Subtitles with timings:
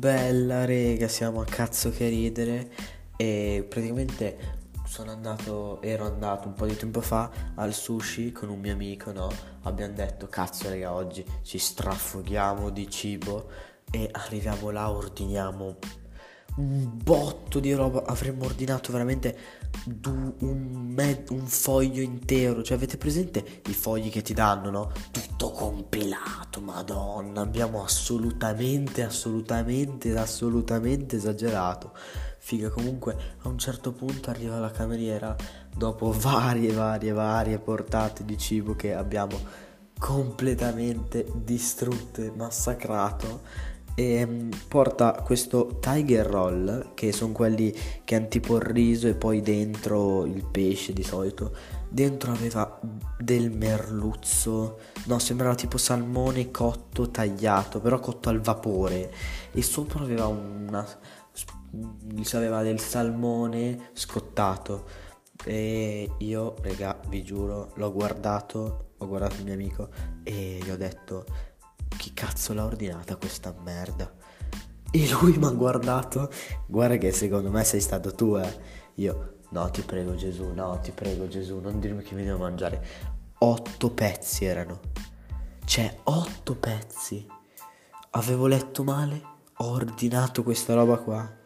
[0.00, 2.70] Bella rega, siamo a cazzo che ridere
[3.18, 4.56] e praticamente
[4.86, 9.12] sono andato, ero andato un po' di tempo fa al sushi con un mio amico,
[9.12, 9.30] no?
[9.64, 13.50] Abbiamo detto cazzo raga oggi ci strafoghiamo di cibo
[13.90, 15.76] e arriviamo là, ordiniamo
[16.56, 18.04] un botto di roba.
[18.04, 19.36] Avremmo ordinato veramente
[19.84, 22.62] du- un, me- un, foglio intero.
[22.62, 24.92] Cioè, avete presente i fogli che ti danno, no?
[25.10, 27.40] Tutto compilato, madonna.
[27.40, 31.92] Abbiamo assolutamente, assolutamente, assolutamente esagerato.
[32.38, 35.36] Figa, comunque a un certo punto arriva la cameriera
[35.74, 39.38] dopo varie, varie, varie portate di cibo che abbiamo
[39.98, 43.42] completamente distrutto e massacrato
[43.94, 49.14] e mm, porta questo Tiger Roll, che sono quelli che hanno tipo il riso e
[49.14, 51.54] poi dentro il pesce di solito.
[51.88, 52.78] Dentro aveva
[53.18, 59.12] del merluzzo, no, sembrava tipo salmone cotto tagliato, però cotto al vapore.
[59.52, 60.86] E sopra aveva una.
[62.32, 65.08] aveva del salmone scottato.
[65.44, 69.88] E io, raga, vi giuro, l'ho guardato, ho guardato il mio amico
[70.22, 71.24] e gli ho detto
[71.96, 74.12] chi cazzo l'ha ordinata questa merda?
[74.90, 76.30] E lui mi ha guardato,
[76.66, 78.58] guarda che secondo me sei stato tu, eh.
[78.94, 82.84] Io, no ti prego Gesù, no ti prego Gesù, non dirmi che mi devo mangiare.
[83.38, 84.80] Otto pezzi erano.
[85.64, 87.26] Cioè, otto pezzi.
[88.10, 89.22] Avevo letto male,
[89.58, 91.38] ho ordinato questa roba qua.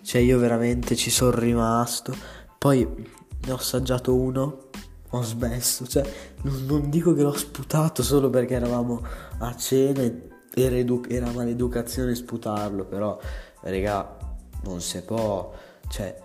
[0.00, 2.14] Cioè, io veramente ci sono rimasto.
[2.56, 4.70] Poi ne ho assaggiato uno
[5.16, 6.04] ho smesso, cioè
[6.42, 9.04] non, non, dico che l'ho sputato solo perché eravamo
[9.38, 13.18] a cena e era, edu- era maleducazione sputarlo, però
[13.60, 14.16] raga
[14.64, 15.52] non si può,
[15.88, 16.20] cioè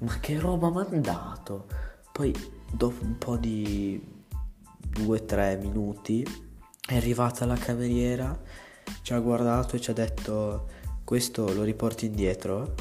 [0.00, 1.66] ma che roba mandato?
[2.12, 2.34] Poi
[2.72, 4.02] dopo un po' di
[4.94, 6.26] 2-3 minuti
[6.86, 8.38] è arrivata la cameriera,
[9.02, 10.68] ci ha guardato e ci ha detto
[11.04, 12.74] questo lo riporti indietro?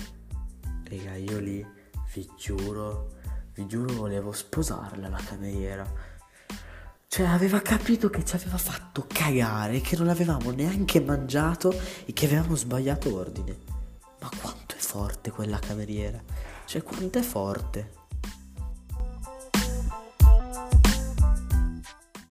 [0.83, 1.65] Raga io lì
[2.13, 3.17] vi giuro
[3.59, 5.85] vi giuro volevo sposarla la cameriera.
[7.07, 11.73] Cioè aveva capito che ci aveva fatto cagare, che non avevamo neanche mangiato
[12.05, 13.57] e che avevamo sbagliato ordine.
[14.21, 16.21] Ma quanto è forte quella cameriera?
[16.65, 17.98] Cioè quanto è forte?